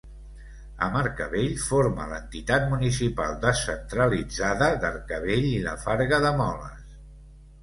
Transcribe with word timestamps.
Amb 0.85 0.95
Arcavell 1.01 1.51
forma 1.65 2.07
l'entitat 2.13 2.65
municipal 2.71 3.35
descentralitzada 3.43 4.71
d'Arcavell 4.85 5.47
i 5.53 5.61
la 5.69 5.77
Farga 5.85 6.23
de 6.27 6.33
Moles. 6.43 6.99